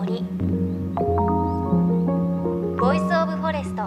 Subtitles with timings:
[0.00, 0.22] 森。
[2.78, 3.82] Voice of Forest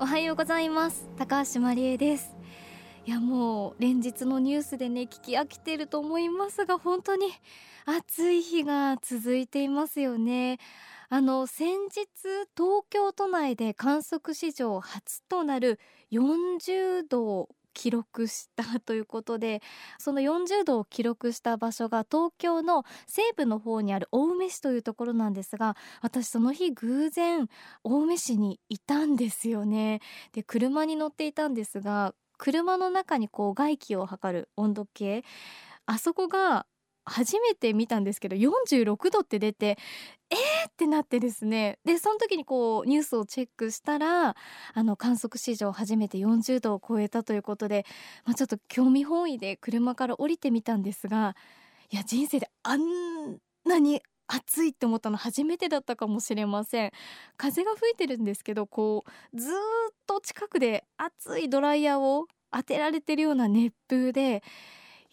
[0.00, 1.08] おはようございます。
[1.16, 2.34] 高橋真理恵です。
[3.06, 7.28] いやもう連日のニュースでね聞き飽きてると思いますが本当に
[7.86, 10.58] 暑い日が続いていますよね。
[11.08, 12.08] あの先日
[12.56, 15.78] 東京都内で観測史上初となる
[16.10, 19.62] 40度を記録したということで
[19.98, 27.48] その40度を記録した場所が東京の西部の方にある青梅市というところなんですが私その日偶然
[27.84, 30.00] 青梅市にいたんですよね。
[30.32, 35.24] で車に乗っていたんですが車の中にこう外気を測る温度計
[35.86, 36.66] あそこが
[37.08, 39.78] 初めて見たんですけど46度って出て
[40.30, 41.78] えーってなってですね。
[41.84, 44.36] でその時にこうニュースをチェックしたら
[44.74, 47.86] あの観測史上初めて40度を超えたということで、
[48.24, 51.34] まあ、ちょっと興味本位で車から降りてみたんですが
[51.90, 52.80] いや人生であん
[53.64, 56.92] なに暑いって思ったの初めてだったかもしれません。
[57.36, 59.54] 風が吹いてるんですけどこうずっ
[60.06, 64.42] と近くで熱いドライヤーを当てられてるような熱風で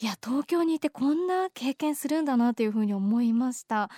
[0.01, 3.89] いや東京にいてこんな経験するんだなというふうに思いました。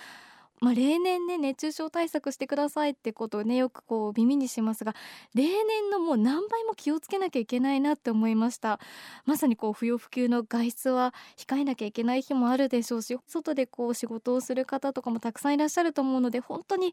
[0.60, 4.94] まあ、例年ね熱中症対策してくださいってことをねよくこう耳にしますが
[5.32, 8.80] 例年のもう何倍も気をつけなきゃいけないなって思いました。
[9.24, 16.92] まさにこう不要不急の外出は控えなきゃいけない日もあるでしょうし外でこう仕事をする方とかもたくさんいらっしゃると思うので本当に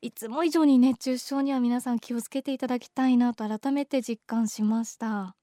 [0.00, 5.36] いつも以上に熱中症には皆さん気をつけていただきたいなと改めて実感しました。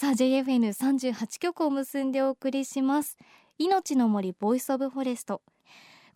[0.00, 3.18] さあ JFN38 曲を結んでお送りします。
[3.58, 5.42] 命の森ボイスオブフォレスト。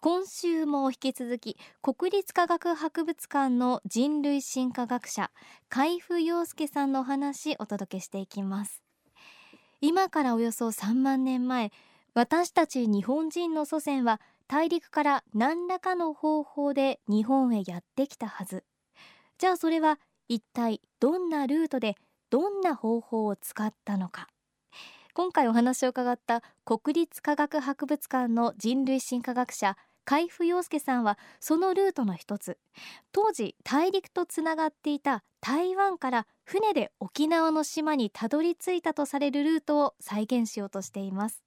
[0.00, 5.30] 今週も引き続き国立科学博物館の人類進化学者
[5.68, 8.82] 海部陽介さんのお話お届けしていきます。
[9.82, 11.70] 今からおよそ3万年前
[12.14, 14.18] 私たち日本人の祖先は
[14.48, 18.64] 大陸から何らかの方法で日本へやってきたはず。
[19.36, 21.96] じゃあそれは一体どんなルートで
[22.34, 24.26] どんな方法を使ったのか。
[25.12, 32.58] 今回お話を伺った国立科学博物館の人類進化学者海部陽介さんはそのルートの一つ。
[33.12, 41.44] 当時大陸とつながっていた台湾から船で沖縄の島にたどり着いたとされるルートを再現しようとしています。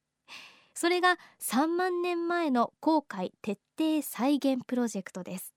[0.74, 5.54] それが3万年前の航海徹底再現プロジェクトです。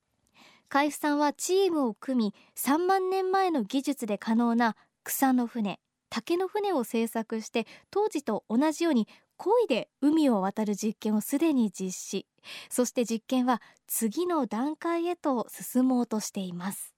[0.68, 4.74] 海部さんはチームを組み3万年前の技術で可能な
[5.04, 5.80] 草の船
[6.10, 9.06] 竹の船を製作して当時と同じように
[9.38, 12.26] 漕いで海を渡る実験をすでに実施。
[12.68, 16.94] そして実験は次の段階へと進もうとしています。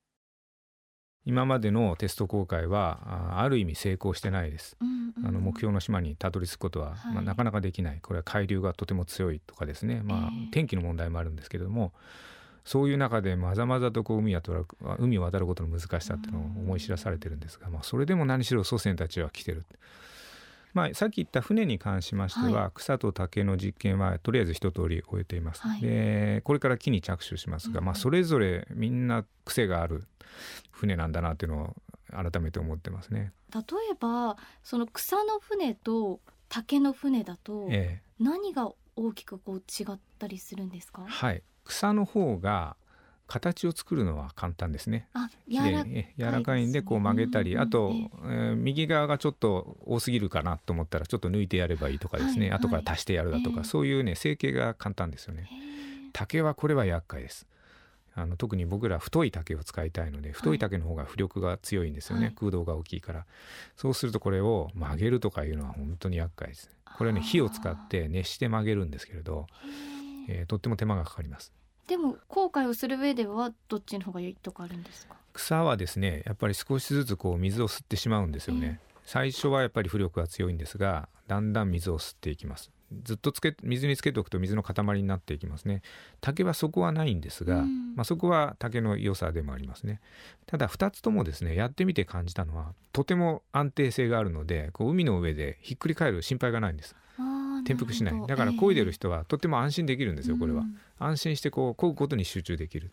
[1.25, 8.01] 今までのテスト航海はある意味成功してないです、うんうん、あの目標の島にたどり着くことは、はい、まあ、なかなかできない。
[8.01, 11.93] これは海流がとても強いとかですね、まあ、天気の問題もあるんですけれども、
[12.65, 14.67] そういう中でまざまざとこう海渡る
[14.99, 19.65] 海を渡ることの難しさっていうのを思い知らされてるんですが、まあ、それでも何しろ祖先たちは来てる。
[20.75, 30.05] まあ、さっき言った船に関しましては、はい、草と竹の実験はとりあえず一通り終えています、はい、でこれから木に着手しますが、うん、まあ、それぞれみんな癖がある
[30.71, 31.77] 船なんだなっていうのを
[32.11, 33.33] 改めて思ってますね。
[33.55, 37.69] 例えばその草の船と竹の船だと
[38.19, 42.77] 何が大きくこう違ったりするんですか、はい草の方が
[43.27, 45.09] 形を作るのは簡単ですね。
[45.15, 47.93] あ柔らかい、柔らかいんでこう曲げたり、あと、
[48.25, 55.49] えー、右側がちょっと多すぎるかなと思ったらちょっと抜いてやればいいとかですね、はい、後から足してやるだとか、えー、そういうね成形が簡単ですよね。
[56.13, 57.47] 竹はこれは厄介です。
[58.15, 63.25] あの特に僕ら太い竹を使いたいので太い竹の方が浮力が強いんですよね、はい、空洞が大きいから。
[63.77, 66.71] そうするとこれを曲げるとかいうのは本当に厄介です。
[66.99, 69.47] これはね火を使って熱して曲げるんですけれど、
[70.29, 71.53] えー、とっても手間がかかります。
[71.89, 75.17] でも後悔をする上ではどっちの方がいいとかあるんですか？
[75.33, 82.71] 草はですねやっぱり少しずつこう水を吸ってしまうんですよね、最初はやっぱり浮力が強いんですがだんだん水を吸っていきます。
[83.05, 85.81] ずっとつけ水につけておくと水の塊になっていきますね。
[86.21, 90.03] 竹はそこはないんですが、うん、まあ、そこは竹の良さでもありますね。
[90.45, 96.95] ただ2つともですねやってみて感じたのはとても安定性があるのでこう海の上でひっくり返る心配がないんです
[97.65, 98.27] 転覆しない。
[98.27, 100.65] だから漕いでる人はとっても安心できるんですよこれは、
[100.99, 102.91] 安心してこう漕ぐことに集中できる。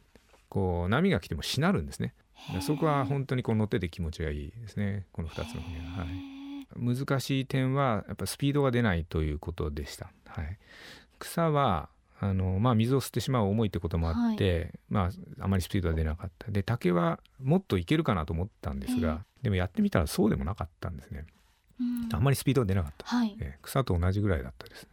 [0.50, 2.14] こう波が来てもしなるんですね。
[2.62, 10.58] そこは本当にこう乗ってて気持ちがいいですねこの2つの船は、はい、難しい点はやっぱスピードが出ないということでした、はい、
[11.20, 11.90] 草は
[12.22, 16.52] あのまあ、水を吸ってしまう重いってこともあって、はい、まあ、あまりスピードは出なかった。
[16.52, 21.20] で竹はもっといけるかなと思ったんですが、でもやってみたらそうでもなかったんですね。
[21.20, 21.39] うん
[22.14, 23.36] あんまりスピードは出なかった、はい。
[23.40, 24.88] えー草と同じぐらいだったです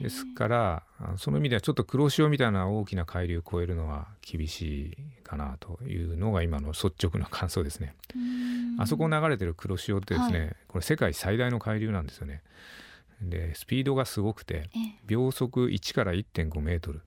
[0.00, 0.82] ーですから
[1.16, 7.94] その意味ではちょっと黒潮みたいな大きな海流を越えるのは厳しいかなというのが今の率直な感想ですね。
[8.14, 8.80] うん。
[8.80, 12.42] あそこを流れてる黒潮ってですね、はこれ世界最大の海流なんですよね。
[13.20, 15.00] でスピードがすごくてええ。
[15.06, 17.00] 秒速1から1.5メートル。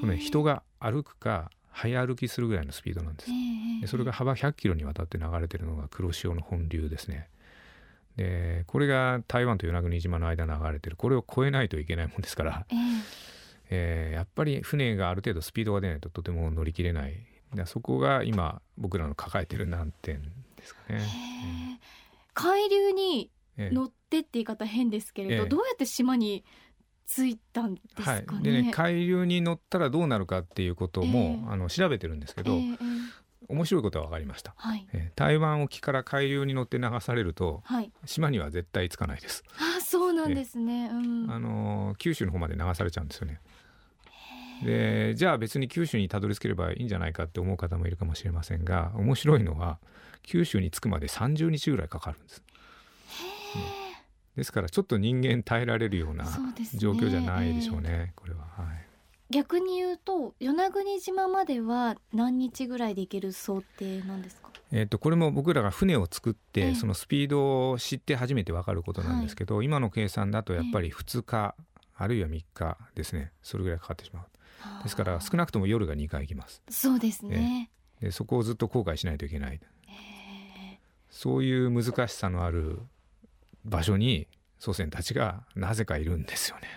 [0.00, 3.30] これ、ね、人が歩くか早歩きするぐらいのスピードなんです。
[3.30, 3.34] え。
[3.78, 7.28] えでそれが幅100キロにわたって流れてるのが黒潮の本流ですね。
[8.18, 10.96] でこれが台湾と与那国島の間流れてる。
[10.96, 12.78] これを越えないといけないもんですから、ええ。
[13.70, 17.14] えーやっぱり船がある程度スピードが出ないととても乗り切れない。
[17.54, 20.20] でそこが今僕らの抱えてる難点
[20.56, 20.98] ですかね。
[20.98, 21.04] へー
[22.34, 23.74] 海流にええ。
[23.74, 25.48] 乗ってって言い方変ですけれど、ええ。
[25.48, 26.44] どうやって島に
[27.06, 28.24] 着いたんですかね。
[28.26, 31.52] はい、でね海流に乗ったらどうなるかっていうことも、ええ。
[31.52, 32.76] あの調べてるんですけど、ええええ
[33.48, 34.86] 面白いことは分かりました、はい。
[34.92, 37.90] えー台湾沖から海流に乗って流されるとはい。
[38.04, 39.42] 島には絶対着かないです、
[39.78, 40.88] あ、そうなんですね。
[40.92, 41.30] うん。
[41.30, 43.40] あのー九州の方まで流されちゃうんですよね。
[44.64, 49.78] でじゃあ別に九州にたどり着ければいいんじゃないかって思う方もいるかもしれませんが面白いのは
[50.22, 52.42] 九州に着くまで30日ぐらいかかるんです。
[54.36, 56.24] ですからちょっと人間耐えられるような
[56.74, 58.87] 状況じゃないでしょうねこれは、はい、
[59.30, 64.48] 逆に言うと与那国島までは何日ぐらいで行ける想定なんですか？
[64.72, 66.74] えー、とこれも僕らが船を作って、ええ。
[66.74, 71.54] そのスピードを知って初めて分かることなんですけど、今の計算だとやっぱり2日、
[71.96, 73.32] あるいは3日ですね。
[73.42, 74.82] それぐらいかかってしまう。
[74.82, 76.62] ですから少なくとも夜が2回行きます。
[76.68, 77.70] そうですね。
[78.00, 79.60] でそこをずっと航海しないといけない。
[81.10, 82.80] そういう難しさのある
[83.64, 84.28] 場所に
[84.58, 86.68] 祖先たちがなぜかいるんですよね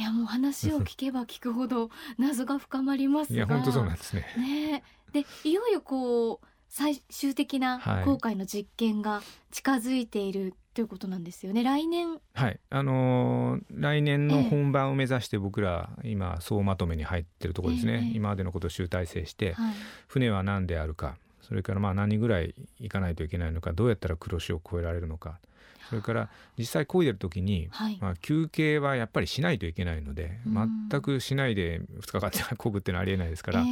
[0.00, 3.36] いやもう話を聞けば聞くほど 謎が深まりますが。
[3.36, 4.24] いや本当そうなんですね。
[4.38, 4.82] ね
[5.12, 5.22] え。
[5.22, 8.04] でいよいよこう最終的なはい。
[8.06, 9.20] 航海の実験が
[9.50, 11.62] 近づいているということなんですよね。
[11.62, 12.18] 来年。
[12.32, 12.58] はい。
[12.70, 18.16] あのー来年の本番を目指して僕ら今総まとめに入ってるところですね、ええ。
[18.16, 19.74] 今までのことを集大成して、はい。
[20.08, 25.40] 船は何であるかそれからまあ何ぐらい行かないといけないのかどうやったら黒潮を越えられるのか
[25.88, 26.28] それから
[26.58, 30.88] 実際漕いでる時に、はい、まあ、休憩はやっぱりしないといけないのでうん。
[30.90, 33.66] 全くしないで2日間漕ぐっていうのはありえないですから、ええ。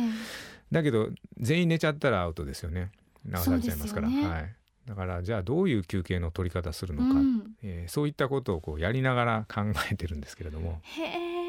[0.72, 1.08] だけど
[1.38, 2.90] 全員寝ちゃったらアウトですよね。
[3.24, 4.08] 流されちゃいますから。
[4.08, 4.54] はい、
[4.86, 7.42] だからじゃあどういう休憩の取り方するのか、うん。
[7.62, 11.02] えーそういったことをこうやりながら考えてるんですけれども、へ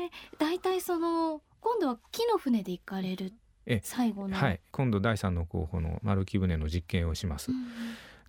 [0.06, 0.10] え。
[0.38, 3.34] 大体その今度は木の船で行かれる
[3.66, 7.52] え最後の、はい、今度第3の候補の丸木舟の実験をします。
[7.52, 7.54] う。
[7.54, 7.68] ん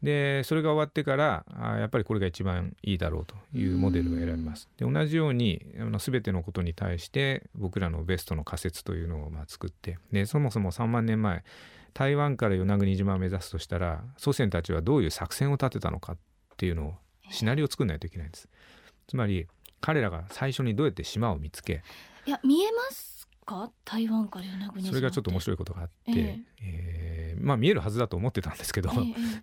[0.02, 4.68] でそれが終わってからあやっぱりこれが一番いいだろうというモデルを選びます。
[4.78, 11.44] で同じようにあの全てのことに対して僕らのベストの仮説というのをまあ作ってでそもそも3万年前
[11.92, 16.18] 台湾から与那国島を目指すとしたら祖先たちはどういう作戦を立てたのかっ
[16.56, 16.94] ていうのを
[17.30, 18.48] シナリオを作んないといけないんです。
[19.06, 19.46] つまり
[19.82, 21.82] 彼らが最初にどうやって島を見つけ
[22.26, 23.70] いや見えますか？
[23.84, 27.09] 台湾から与那国島それがちょっと面い白いことがあって、えええー
[27.40, 28.90] まあ見えるはずだと思ってたんですけど、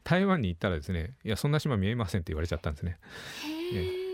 [0.03, 2.99] 台湾に行ったらですねいやそんな島見えませんって言われちゃったんですね。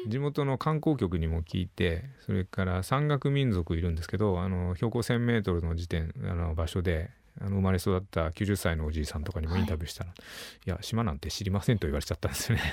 [0.08, 10.14] 地元の観光局にも聞いてそれから山岳民族いるんですけどあの標高 1,000m の時点あの場所であの生まれ育った90歳のおじいさんとかにもインタビューしたら「い、
[10.66, 12.64] や島なんて知りません」と言われちゃったんですよね。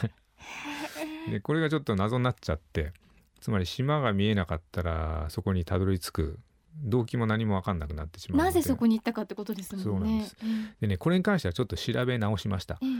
[1.30, 2.92] でこれがちょっと謎になっちゃって
[3.40, 6.38] つまり島が見えなかったらそこにたどり着く
[6.82, 8.48] 動機も何も分かんなくなってしまうので。
[8.48, 9.84] なぜそこに行ったかってことですもんね。
[9.84, 10.36] そうなんです。
[10.42, 10.46] え
[10.82, 12.96] でねこれに関してはちょっと調べ直しました、えええ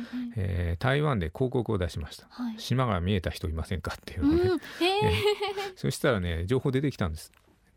[0.72, 0.76] え。
[0.78, 2.26] ー台湾で広告を出しました。
[2.30, 2.54] はい。
[2.58, 4.36] 島が見えた人いませんかっていううん。
[4.46, 5.12] のをね、 ええ。
[5.76, 7.32] そしたらね情報出てきたんです。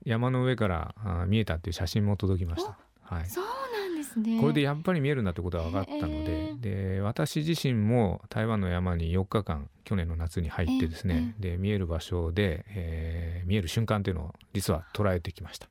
[0.05, 2.77] 山の上からあー見えたっていう写真も届きました。
[3.03, 3.25] はい。
[3.27, 4.39] そうなんですね。
[4.41, 15.67] これでやっぱり見えるんだってことは分かったので、で私自身も台湾の山に4日間去年の夏に入ってですね、で見える場所で、えー見える瞬間っていうのを実は捉えてきました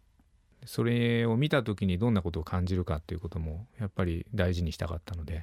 [0.64, 5.42] それを見た時にどんなことを感じるかっていうこともやっぱり大事にしたかったのでええ。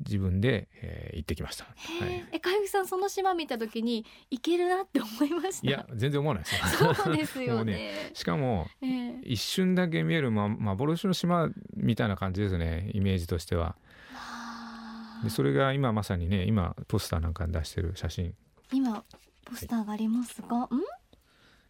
[0.00, 1.70] 自分で、えー行ってきました、は
[2.06, 5.68] へい、え、かゆきさんその島見た時に行けるなって思いました？
[5.68, 6.82] いや全然思わないです。
[6.82, 8.10] よそうですよもうね。
[8.12, 9.20] しかもええ。
[9.22, 13.76] 一瞬だけ見える、ま、幻の島みたいな感じですねイメージとしては。
[15.22, 18.34] でそれが今まさにね今ポスターなんかに出してる写真。
[18.72, 19.04] 今
[19.44, 20.68] ポスターがありますが、ん？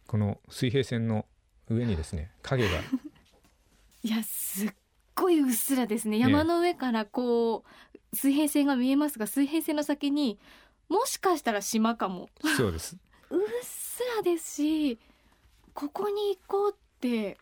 [0.07, 1.25] この水平線の
[1.69, 2.79] 上にですね影が
[4.03, 4.73] いやすっ
[5.15, 6.19] ごいうっすらですね。
[6.19, 10.37] 山の上からこう水平線が見えますが、水平線の先に
[10.89, 12.29] もしかしたら島かも。
[12.57, 12.97] そうです
[13.31, 14.99] うっすらですし、
[15.73, 17.37] ここに行こうって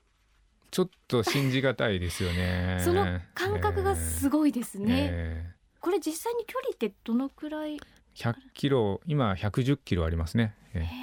[0.71, 5.09] ちょっと信じがたいですよねその感覚がすごいですね。
[5.11, 7.75] えこれ実際に距離ってどのくらい？
[7.75, 7.81] ー
[8.15, 11.02] 100キロ今110キロありますね、えーへ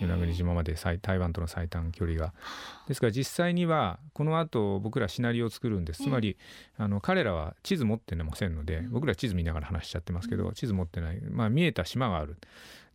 [0.00, 2.32] 与那国島まで最台湾との最短距離が。
[2.88, 6.02] ですから実際にはこの後僕らシナリオを作るんです。
[6.02, 6.36] つまり
[6.76, 8.90] あの彼らは地図持ってませんのでうん。
[8.90, 11.20] 僕ら地図見ながら話しちゃってますけどう地図持ってない。
[11.20, 12.36] まあ見えた島がある。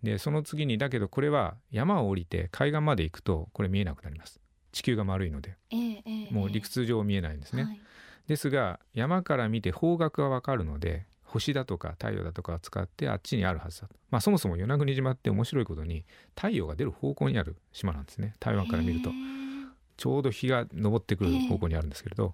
[0.03, 4.39] でその次にだけどこれは山を降りて海岸まで行くとこれ見えなくなります。
[4.71, 5.55] 地球が丸いので。
[6.31, 7.81] もう理屈上見えないんですね、はい。
[8.27, 16.03] ですが山から見て方角がわかるので星だとか太陽だとかを使ってあっちにあるはずだと、まあ、そもそも与那国島って面白いことに
[16.35, 18.33] 太陽が出る方向にある島なんですね。
[18.39, 19.11] 台湾から見ると。
[19.97, 22.33] ちょうど日が昇ってくる方向にあるんですけれど、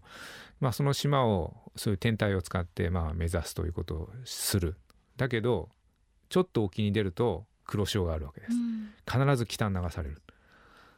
[0.60, 4.78] まあ、その島をそういう天体を使ってまあ目指すということをする。
[5.18, 5.70] だけど
[6.30, 8.54] ちょっと沖に出ると黒潮があるわけです。
[8.54, 8.94] うん。
[9.28, 10.22] 必ず北に流される。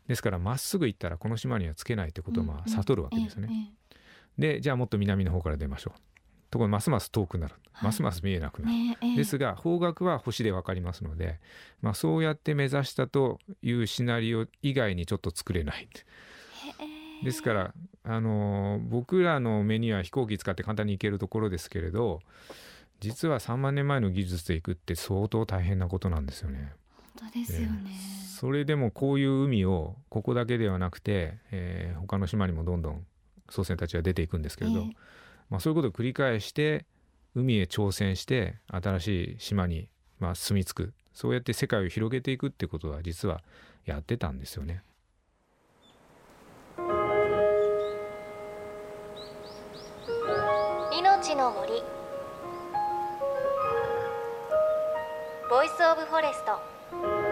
[0.08, 3.98] ですからまっすぐ行ったらこの島にはつけないってことをまあ悟るわけですよね、え
[4.42, 4.56] え。
[4.56, 6.00] でじゃあもっと南の方から出ましょう
[6.50, 7.56] ところがますます遠くなる。
[7.74, 7.86] はい。
[7.86, 9.16] ますます見えなくなる、ねええ。
[9.16, 11.40] ですが方角は星で分かりますので、
[11.82, 15.84] まあ、そうやって目指したというシナリオ以外にちょっと作れない。
[15.84, 15.88] へ
[17.22, 17.26] え。
[17.26, 17.74] ですから、
[18.04, 22.22] あのー僕らの目には飛行機使って簡単に行けるところですけれど
[23.00, 26.74] 実は3万年前の技術で行くって相当大変なことなんですよね。
[27.20, 27.92] 本当ですよね、
[28.40, 33.06] それでもこういう海をここだけではなくて、えー他の島にもどんどん
[33.50, 34.96] 祖先たちは出ていくんですけれど、ええ
[35.50, 36.86] まあ、そういうことを繰り返して
[37.36, 39.90] 海へ挑戦して新しい島に
[40.20, 40.94] まあ住み着く。
[41.14, 43.42] そうやって世界を広げていくってことは実は
[43.86, 44.84] やってたんですよね。
[50.92, 51.82] 命の森。
[55.50, 57.27] ボイスオブフォレスト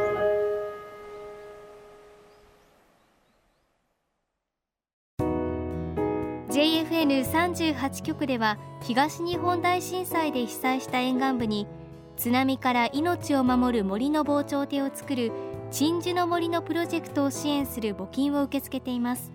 [6.55, 11.67] JFN38 局では東日本大震災で被災した沿岸部に
[12.15, 15.33] 津波から命を守る森の防潮堤を作る
[15.69, 19.33] 鎮守の森のプロジェクトを支援する募金を受け付けています。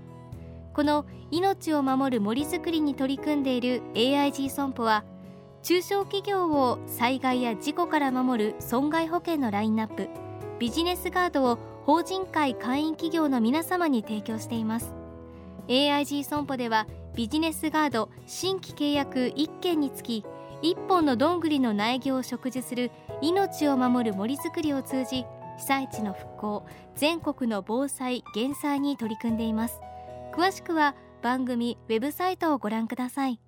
[0.72, 5.04] この命を守る森づくりに取り組んでいる AIG 損保は
[5.62, 10.08] 中小企業を災害や事故から守る損害保険のラインナップ
[10.58, 14.94] ビジネスガードを法人会会員企業の皆様に提供しています。
[15.68, 20.24] AIG 損保ではビジネスガード新規契約1件につき
[20.62, 22.90] 1本のどんぐりの苗木を植樹する
[23.20, 25.24] 命を守る森づくりを通じ
[25.58, 29.80] 被災地の復興全国の防災減災に取り組んでいます。
[30.32, 33.40] 詳しくは番組ウェブサイトをご覧ください。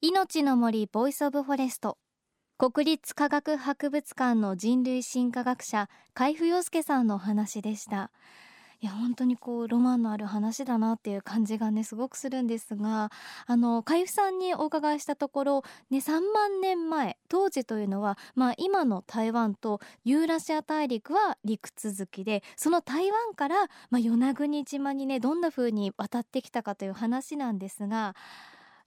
[0.00, 1.98] 命の森ボイスオブフォレスト。
[2.58, 8.10] 国立科学博物館の人類進化学者海部陽介さんのお話でした。
[8.86, 13.10] や本当にこうロマンのある話だなっていう感じがねすごくするんですが
[13.46, 23.56] あの海部さんにお伺いしたところね3万年前当時というのはまあ今の台湾とユーラシア大陸は陸続きでその台湾から
[23.90, 28.14] まあ与那国島にねどんな風に渡ってきたかという話なんですが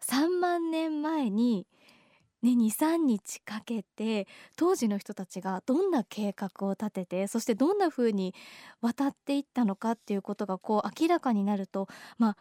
[0.07, 1.67] 3万年前に
[2.41, 8.33] ね、23日かけて当時の人たちがどんな計画を立ててそしてどんな風に
[8.81, 12.37] 渡っていったのかっていうことがこう明らかになるとまあ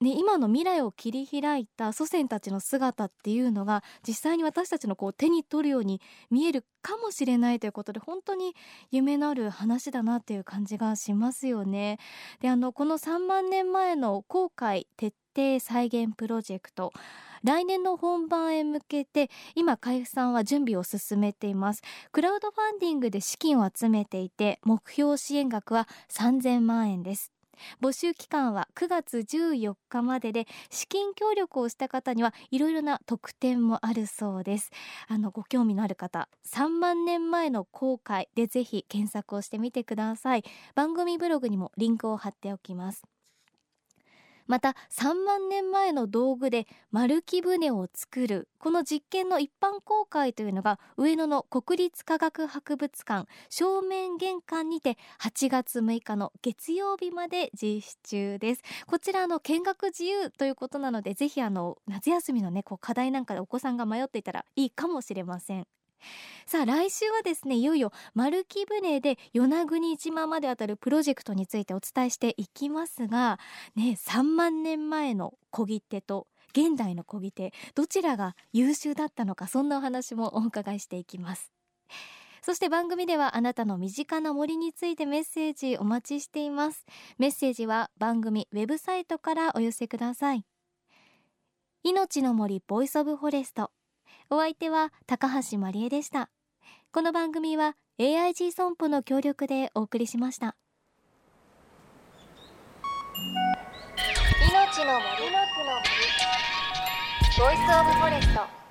[0.00, 8.54] ね、今の未来を切り開いた祖先たちの姿っていうのが実際に私たちのこう手に取るように見えるかもしれないということで本当に
[8.90, 11.98] 夢のある話だなっていう感じがしますよね。
[12.40, 16.92] であのこの3万年前の航海徹底再現プロジェクト
[17.44, 21.82] 来年の本番へ向けて今海部さんは準備を進めています。
[22.10, 27.32] クラウドファンディングで資金を集めていて目標支援額は3000万円です。
[27.80, 34.70] 募集期間は9月14日までで資金協力をした方にはいろいろな特典もあるそうです。
[35.06, 40.44] あのご興味のある方3万年前の航海でぜひ検索をしてみてください。
[40.74, 43.13] 番組ブログにもリンクを貼っておきます。
[44.46, 58.62] また3万年前の道具で丸木舟を作るこの実験の一般公開というのが上野の国立科学博物館正面玄関にて8月6日の月曜日まで実施中です。
[58.86, 65.66] こちらの見学自由ということなのでぜひあの夏休みのねこう課題なんかでお子さんが迷っていたらいいかもしれません。
[66.46, 73.38] さあ来週はですねいよいよ丸木舟で与那国島まで渡るプロジェクトについてお伝えしていきますが
[73.76, 81.50] ね3万年前の漕ぎ手と現代の漕ぎ手どちらが優秀だったのかそんなお話もお伺いしていきます。
[82.42, 86.84] そして番組ではあなたの身近な森についてメッセージお待ちしています。
[87.16, 90.44] メッセージは番組ウェブサイトからお寄せください。
[91.82, 93.70] 命の森ボイスオブフォレスト。
[94.30, 96.30] お相手は高橋真理恵でした。
[96.92, 100.56] この番組は AIG 損保の協力でお送りしました。
[104.50, 105.30] 命の森。
[105.30, 105.54] の森。
[107.38, 108.63] ボイスオブフォレスト。